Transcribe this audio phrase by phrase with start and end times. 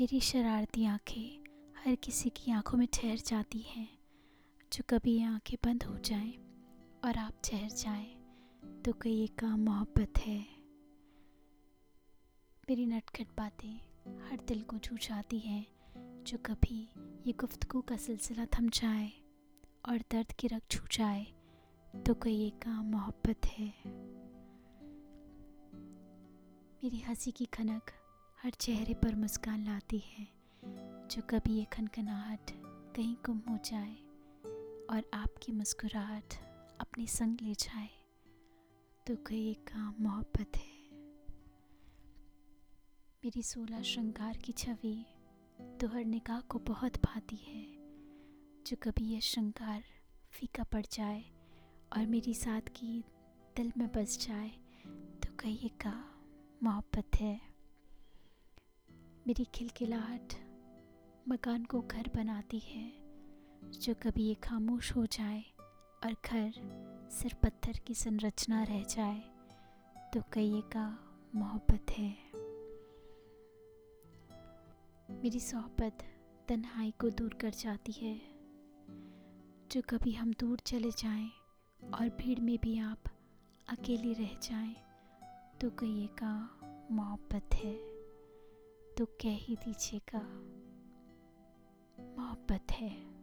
[0.00, 1.44] मेरी शरारती आँखें
[1.78, 3.88] हर किसी की आँखों में ठहर जाती हैं,
[4.72, 6.32] जो कभी ये आँखें बंद हो जाएँ
[7.04, 10.38] और आप ठहर जाएँ तो कई काम मोहब्बत है।
[12.68, 13.76] मेरी नटखट बातें
[14.30, 15.66] हर दिल को छू जाती हैं,
[16.26, 16.80] जो कभी
[17.26, 19.12] ये गुफ्तगू का सिलसिला थम जाए
[19.88, 21.26] और दर्द की रग छू जाए
[22.06, 23.72] तो कई काम मोहब्बत है।
[26.84, 27.90] मेरी हँसी की खनक
[28.40, 30.26] हर चेहरे पर मुस्कान लाती है,
[30.62, 32.50] जो कभी ये खनखनाहट
[32.96, 33.96] कहीं गुम हो जाए
[34.90, 36.34] और आपकी मुस्कुराहट
[36.80, 37.88] अपने संग ले जाए
[39.06, 40.78] तो कई एक काम मोहब्बत है।
[43.22, 44.96] मेरी सोलह श्रृंगार की छवि
[45.80, 47.64] तो हर निगाह को बहुत भाती है,
[48.66, 49.82] जो कभी यह श्रृंगार
[50.32, 51.22] फीका पड़ जाए
[51.92, 53.04] और मेरी सादगी
[53.56, 54.50] दिल में बस जाए
[55.22, 55.94] तो कहिए का
[56.62, 57.49] मोहब्बत है।
[59.26, 60.34] मेरी खिलखिलाहट
[61.26, 62.92] मकान को घर बनाती है,
[63.80, 65.42] जो कभी ये खामोश हो जाए
[66.04, 66.52] और घर
[67.12, 69.20] सिर्फ़ पत्थर की संरचना रह जाए
[70.14, 70.86] तो कहिए का
[71.34, 72.08] मोहब्बत है।
[75.22, 76.04] मेरी सोहबत
[76.48, 78.16] तन्हाई को दूर कर जाती है,
[79.70, 81.30] जो कभी हम दूर चले जाएँ
[81.82, 83.12] और भीड़ में भी आप
[83.68, 84.74] अकेले रह जाएँ
[85.60, 86.34] तो कहिए का
[86.92, 87.89] मोहब्बत है।
[89.00, 90.18] तो कह ही दीजिएगा।
[92.16, 93.19] मोहब्बत है।